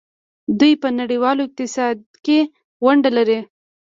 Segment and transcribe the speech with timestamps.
[0.59, 2.39] دوی په نړیوال اقتصاد کې
[2.85, 3.39] ونډه لري.